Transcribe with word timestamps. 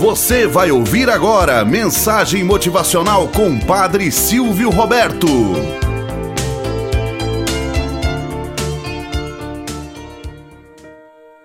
Você 0.00 0.46
vai 0.46 0.70
ouvir 0.70 1.10
agora 1.10 1.62
mensagem 1.62 2.42
motivacional 2.42 3.28
com 3.28 3.60
Padre 3.60 4.10
Silvio 4.10 4.70
Roberto. 4.70 5.26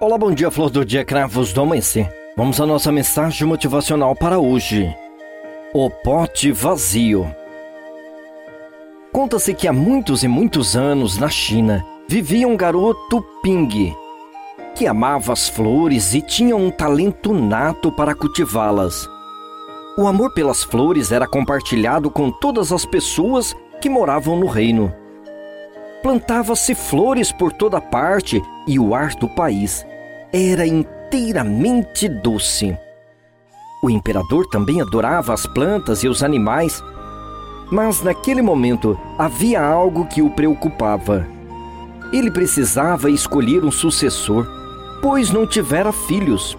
Olá, 0.00 0.18
bom 0.18 0.32
dia, 0.34 0.50
flor 0.50 0.68
do 0.68 0.84
dia, 0.84 1.04
cravos 1.04 1.52
do 1.52 1.60
amanhecer. 1.60 2.12
Vamos 2.36 2.60
à 2.60 2.66
nossa 2.66 2.90
mensagem 2.90 3.46
motivacional 3.46 4.16
para 4.16 4.40
hoje. 4.40 4.92
O 5.72 5.88
pote 5.88 6.50
vazio. 6.50 7.32
Conta-se 9.12 9.54
que 9.54 9.68
há 9.68 9.72
muitos 9.72 10.24
e 10.24 10.28
muitos 10.28 10.74
anos, 10.74 11.18
na 11.18 11.28
China, 11.28 11.86
vivia 12.08 12.48
um 12.48 12.56
garoto 12.56 13.24
Ping, 13.44 13.94
que 14.74 14.86
amava 14.86 15.32
as 15.32 15.48
flores 15.48 16.14
e 16.14 16.20
tinha 16.20 16.56
um 16.56 16.70
talento 16.70 17.32
nato 17.32 17.92
para 17.92 18.14
cultivá-las. 18.14 19.08
O 19.98 20.06
amor 20.06 20.32
pelas 20.32 20.62
flores 20.62 21.12
era 21.12 21.26
compartilhado 21.26 22.10
com 22.10 22.30
todas 22.30 22.72
as 22.72 22.86
pessoas 22.86 23.54
que 23.80 23.88
moravam 23.88 24.36
no 24.36 24.46
reino. 24.46 24.92
Plantava-se 26.02 26.74
flores 26.74 27.30
por 27.30 27.52
toda 27.52 27.80
parte 27.80 28.40
e 28.66 28.78
o 28.78 28.94
ar 28.94 29.14
do 29.16 29.28
país 29.28 29.84
era 30.32 30.66
inteiramente 30.66 32.08
doce. 32.08 32.76
O 33.82 33.90
imperador 33.90 34.46
também 34.46 34.80
adorava 34.80 35.34
as 35.34 35.46
plantas 35.46 36.02
e 36.02 36.08
os 36.08 36.22
animais, 36.22 36.82
mas 37.70 38.02
naquele 38.02 38.40
momento 38.40 38.98
havia 39.18 39.62
algo 39.62 40.06
que 40.06 40.22
o 40.22 40.30
preocupava. 40.30 41.26
Ele 42.12 42.30
precisava 42.30 43.10
escolher 43.10 43.64
um 43.64 43.70
sucessor 43.70 44.59
pois 45.02 45.30
não 45.30 45.46
tivera 45.46 45.92
filhos. 45.92 46.56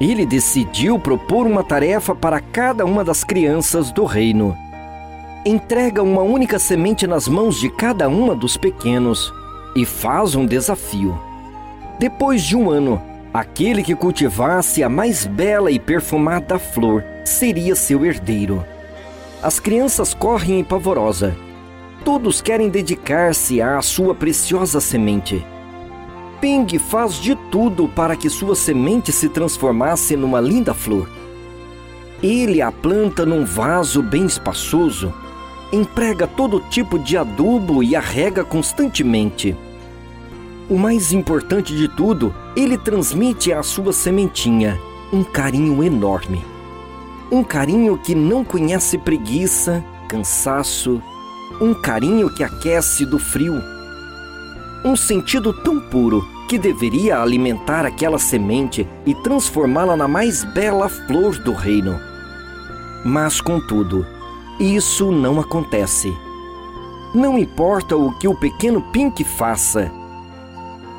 Ele 0.00 0.26
decidiu 0.26 0.98
propor 0.98 1.46
uma 1.46 1.62
tarefa 1.62 2.14
para 2.14 2.40
cada 2.40 2.84
uma 2.84 3.04
das 3.04 3.22
crianças 3.22 3.92
do 3.92 4.04
reino. 4.04 4.56
Entrega 5.44 6.02
uma 6.02 6.22
única 6.22 6.58
semente 6.58 7.06
nas 7.06 7.28
mãos 7.28 7.58
de 7.58 7.68
cada 7.68 8.08
uma 8.08 8.34
dos 8.34 8.56
pequenos 8.56 9.32
e 9.76 9.84
faz 9.84 10.34
um 10.34 10.46
desafio. 10.46 11.18
Depois 11.98 12.42
de 12.42 12.56
um 12.56 12.70
ano, 12.70 13.00
aquele 13.32 13.82
que 13.82 13.94
cultivasse 13.94 14.82
a 14.82 14.88
mais 14.88 15.26
bela 15.26 15.70
e 15.70 15.78
perfumada 15.78 16.58
flor 16.58 17.04
seria 17.24 17.74
seu 17.74 18.04
herdeiro. 18.04 18.64
As 19.42 19.58
crianças 19.58 20.14
correm 20.14 20.60
em 20.60 20.64
pavorosa. 20.64 21.36
Todos 22.04 22.40
querem 22.40 22.68
dedicar-se 22.68 23.60
à 23.60 23.80
sua 23.82 24.14
preciosa 24.14 24.80
semente. 24.80 25.44
Ping 26.42 26.66
faz 26.76 27.14
de 27.14 27.36
tudo 27.52 27.86
para 27.86 28.16
que 28.16 28.28
sua 28.28 28.56
semente 28.56 29.12
se 29.12 29.28
transformasse 29.28 30.16
numa 30.16 30.40
linda 30.40 30.74
flor. 30.74 31.08
Ele 32.20 32.60
a 32.60 32.72
planta 32.72 33.24
num 33.24 33.44
vaso 33.44 34.02
bem 34.02 34.26
espaçoso, 34.26 35.14
emprega 35.72 36.26
todo 36.26 36.58
tipo 36.68 36.98
de 36.98 37.16
adubo 37.16 37.80
e 37.80 37.94
a 37.94 38.00
rega 38.00 38.42
constantemente. 38.42 39.56
O 40.68 40.76
mais 40.76 41.12
importante 41.12 41.76
de 41.76 41.86
tudo, 41.86 42.34
ele 42.56 42.76
transmite 42.76 43.52
à 43.52 43.62
sua 43.62 43.92
sementinha 43.92 44.80
um 45.12 45.22
carinho 45.22 45.80
enorme. 45.80 46.44
Um 47.30 47.44
carinho 47.44 47.96
que 47.96 48.16
não 48.16 48.44
conhece 48.44 48.98
preguiça, 48.98 49.84
cansaço, 50.08 51.00
um 51.60 51.72
carinho 51.72 52.28
que 52.34 52.42
aquece 52.42 53.06
do 53.06 53.20
frio 53.20 53.62
um 54.84 54.96
sentido 54.96 55.52
tão 55.52 55.78
puro 55.78 56.26
que 56.48 56.58
deveria 56.58 57.20
alimentar 57.20 57.86
aquela 57.86 58.18
semente 58.18 58.86
e 59.06 59.14
transformá-la 59.14 59.96
na 59.96 60.08
mais 60.08 60.44
bela 60.44 60.88
flor 60.88 61.38
do 61.38 61.52
reino. 61.52 61.98
Mas, 63.04 63.40
contudo, 63.40 64.04
isso 64.58 65.10
não 65.10 65.40
acontece. 65.40 66.12
Não 67.14 67.38
importa 67.38 67.96
o 67.96 68.12
que 68.18 68.26
o 68.26 68.34
pequeno 68.34 68.82
Pink 68.92 69.22
faça. 69.24 69.90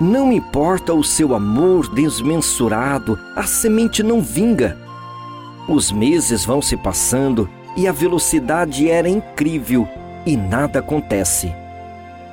Não 0.00 0.32
importa 0.32 0.94
o 0.94 1.02
seu 1.02 1.34
amor 1.34 1.88
desmensurado, 1.92 3.18
a 3.34 3.44
semente 3.44 4.02
não 4.02 4.20
vinga. 4.20 4.76
Os 5.68 5.90
meses 5.90 6.44
vão 6.44 6.62
se 6.62 6.76
passando 6.76 7.48
e 7.76 7.86
a 7.86 7.92
velocidade 7.92 8.88
era 8.88 9.08
incrível 9.08 9.88
e 10.24 10.36
nada 10.36 10.78
acontece 10.78 11.52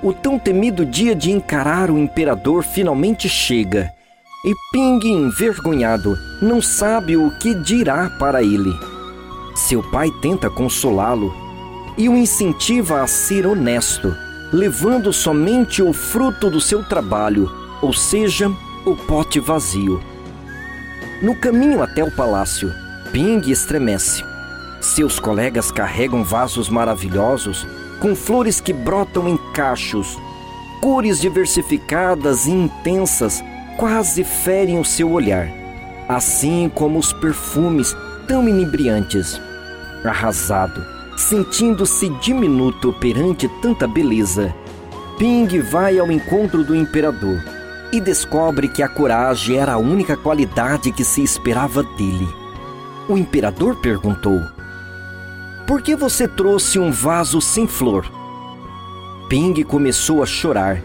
o 0.05 0.13
tão 0.13 0.37
temido 0.37 0.85
dia 0.85 1.15
de 1.15 1.31
encarar 1.31 1.89
o 1.89 1.97
imperador 1.97 2.63
finalmente 2.63 3.27
chega. 3.27 3.91
E 4.45 4.53
Ping, 4.71 4.99
envergonhado, 5.03 6.15
não 6.39 6.61
sabe 6.61 7.17
o 7.17 7.31
que 7.39 7.55
dirá 7.55 8.11
para 8.19 8.43
ele. 8.43 8.71
Seu 9.55 9.81
pai 9.81 10.11
tenta 10.21 10.47
consolá-lo 10.47 11.33
e 11.97 12.07
o 12.07 12.15
incentiva 12.15 13.01
a 13.01 13.07
ser 13.07 13.47
honesto, 13.47 14.15
levando 14.53 15.11
somente 15.11 15.81
o 15.81 15.91
fruto 15.91 16.51
do 16.51 16.61
seu 16.61 16.83
trabalho, 16.83 17.51
ou 17.81 17.91
seja, 17.91 18.47
o 18.85 18.95
pote 18.95 19.39
vazio. 19.39 19.99
No 21.19 21.35
caminho 21.35 21.81
até 21.81 22.03
o 22.03 22.11
palácio, 22.11 22.71
Ping 23.11 23.41
estremece. 23.49 24.23
Seus 24.81 25.19
colegas 25.19 25.71
carregam 25.71 26.23
vasos 26.23 26.69
maravilhosos 26.69 27.65
com 27.99 28.15
flores 28.15 28.59
que 28.59 28.73
brotam 28.73 29.27
em 29.27 29.37
cachos. 29.53 30.17
Cores 30.81 31.19
diversificadas 31.19 32.45
e 32.45 32.51
intensas 32.51 33.43
quase 33.77 34.23
ferem 34.23 34.79
o 34.79 34.85
seu 34.85 35.11
olhar, 35.11 35.49
assim 36.07 36.71
como 36.73 36.99
os 36.99 37.11
perfumes 37.13 37.95
tão 38.27 38.47
inebriantes. 38.47 39.39
Arrasado, 40.03 40.85
sentindo-se 41.17 42.09
diminuto 42.19 42.93
perante 42.93 43.47
tanta 43.61 43.87
beleza, 43.87 44.53
Ping 45.17 45.47
vai 45.61 45.97
ao 45.97 46.11
encontro 46.11 46.63
do 46.63 46.75
imperador 46.75 47.41
e 47.91 48.01
descobre 48.01 48.67
que 48.67 48.83
a 48.83 48.89
coragem 48.89 49.57
era 49.57 49.73
a 49.73 49.77
única 49.77 50.17
qualidade 50.17 50.91
que 50.91 51.05
se 51.05 51.23
esperava 51.23 51.83
dele. 51.83 52.27
O 53.07 53.17
imperador 53.17 53.77
perguntou: 53.77 54.41
por 55.67 55.81
que 55.81 55.95
você 55.95 56.27
trouxe 56.27 56.77
um 56.77 56.91
vaso 56.91 57.41
sem 57.41 57.67
flor? 57.67 58.11
Ping 59.27 59.63
começou 59.63 60.21
a 60.21 60.25
chorar 60.25 60.81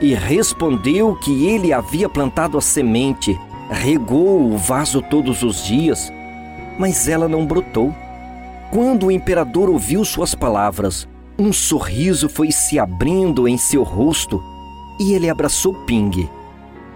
e 0.00 0.14
respondeu 0.14 1.14
que 1.16 1.46
ele 1.46 1.72
havia 1.72 2.08
plantado 2.08 2.58
a 2.58 2.60
semente, 2.60 3.38
regou 3.70 4.52
o 4.52 4.58
vaso 4.58 5.00
todos 5.00 5.42
os 5.42 5.64
dias, 5.64 6.12
mas 6.78 7.08
ela 7.08 7.28
não 7.28 7.46
brotou. 7.46 7.94
Quando 8.70 9.06
o 9.06 9.12
imperador 9.12 9.70
ouviu 9.70 10.04
suas 10.04 10.34
palavras, 10.34 11.08
um 11.38 11.52
sorriso 11.52 12.28
foi 12.28 12.50
se 12.50 12.78
abrindo 12.78 13.46
em 13.46 13.56
seu 13.56 13.82
rosto 13.82 14.42
e 14.98 15.12
ele 15.12 15.30
abraçou 15.30 15.72
Ping. 15.86 16.28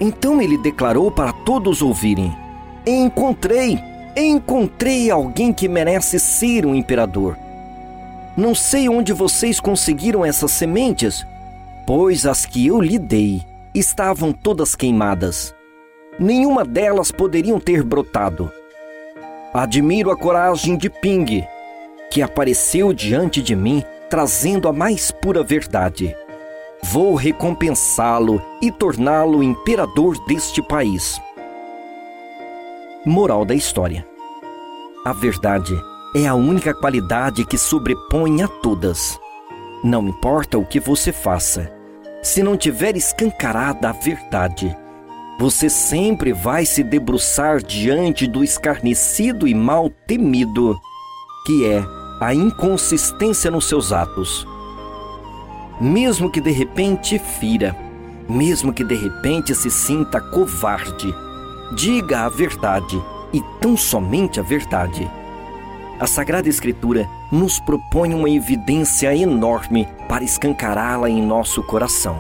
Então 0.01 0.41
ele 0.43 0.59
declarou 0.59 1.11
para 1.11 1.33
todos 1.33 1.81
ouvirem: 1.83 2.35
Encontrei! 2.87 3.90
Encontrei 4.17 5.11
alguém 5.11 5.53
que 5.53 5.69
merece 5.69 6.19
ser 6.19 6.67
um 6.67 6.75
imperador. 6.75 7.37
Não 8.37 8.55
sei 8.55 8.89
onde 8.89 9.13
vocês 9.13 9.61
conseguiram 9.61 10.25
essas 10.25 10.51
sementes, 10.51 11.25
pois 11.87 12.27
as 12.27 12.45
que 12.45 12.67
eu 12.67 12.81
lhe 12.81 12.99
dei 12.99 13.43
estavam 13.75 14.33
todas 14.33 14.75
queimadas. 14.75 15.55
Nenhuma 16.19 16.65
delas 16.65 17.13
poderiam 17.13 17.61
ter 17.61 17.83
brotado. 17.83 18.51
Admiro 19.55 20.11
a 20.11 20.17
coragem 20.17 20.77
de 20.77 20.91
Ping, 20.91 21.45
que 22.11 22.21
apareceu 22.21 22.93
diante 22.93 23.41
de 23.41 23.55
mim 23.55 23.83
trazendo 24.09 24.69
a 24.69 24.73
mais 24.73 25.13
pura 25.13 25.43
verdade. 25.43 26.15
Vou 26.83 27.15
recompensá-lo 27.15 28.43
e 28.61 28.73
torná-lo 28.73 29.43
imperador 29.43 30.17
deste 30.27 30.61
país. 30.61 31.21
Moral 33.07 33.47
da 33.47 33.55
história: 33.55 34.07
A 35.07 35.13
verdade 35.15 35.75
é 36.15 36.27
a 36.27 36.35
única 36.35 36.75
qualidade 36.75 37.47
que 37.47 37.57
sobrepõe 37.57 38.43
a 38.43 38.49
todas. 38.49 39.19
Não 39.83 40.07
importa 40.07 40.59
o 40.59 40.67
que 40.67 40.79
você 40.79 41.11
faça, 41.11 41.73
se 42.23 42.43
não 42.43 42.59
tiver 42.59 42.99
escancarada 42.99 43.89
a 43.89 43.93
verdade, 43.93 44.77
você 45.39 45.71
sempre 45.71 46.35
vai 46.35 46.67
se 46.67 46.83
debruçar 46.83 47.63
diante 47.63 48.27
do 48.27 48.45
escarnecido 48.45 49.49
e 49.49 49.55
mal 49.55 49.89
temido, 50.07 50.79
que 51.47 51.65
é 51.65 51.83
a 52.21 52.35
inconsistência 52.35 53.51
nos 53.51 53.67
seus 53.67 53.95
atos. 53.95 54.47
Mesmo 55.81 56.31
que 56.31 56.43
de 56.43 56.51
repente 56.51 57.19
fira, 57.19 57.75
mesmo 58.29 58.75
que 58.75 58.85
de 58.85 58.95
repente 58.95 59.55
se 59.55 59.71
sinta 59.71 60.21
covarde, 60.21 61.15
Diga 61.73 62.23
a 62.23 62.29
verdade 62.29 63.01
e 63.33 63.41
tão 63.61 63.77
somente 63.77 64.41
a 64.41 64.43
verdade. 64.43 65.09
A 66.01 66.07
Sagrada 66.07 66.49
Escritura 66.49 67.09
nos 67.31 67.61
propõe 67.61 68.13
uma 68.13 68.29
evidência 68.29 69.15
enorme 69.15 69.87
para 70.09 70.25
escancará-la 70.25 71.09
em 71.09 71.23
nosso 71.23 71.63
coração. 71.63 72.19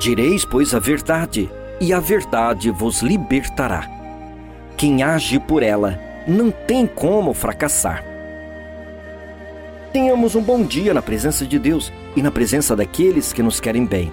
Direis, 0.00 0.44
pois, 0.44 0.74
a 0.74 0.78
verdade, 0.78 1.50
e 1.80 1.92
a 1.92 2.00
verdade 2.00 2.70
vos 2.70 3.02
libertará. 3.02 3.90
Quem 4.76 5.02
age 5.02 5.38
por 5.38 5.62
ela 5.62 5.98
não 6.26 6.50
tem 6.50 6.86
como 6.86 7.34
fracassar. 7.34 8.04
Tenhamos 9.92 10.34
um 10.34 10.42
bom 10.42 10.62
dia 10.62 10.94
na 10.94 11.02
presença 11.02 11.44
de 11.44 11.58
Deus 11.58 11.92
e 12.14 12.22
na 12.22 12.30
presença 12.30 12.74
daqueles 12.74 13.32
que 13.32 13.42
nos 13.42 13.60
querem 13.60 13.84
bem. 13.84 14.12